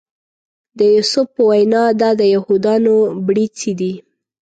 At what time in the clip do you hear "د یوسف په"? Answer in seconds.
0.77-1.41